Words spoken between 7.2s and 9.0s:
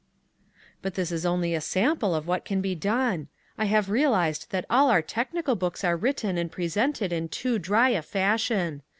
too dry a fashion.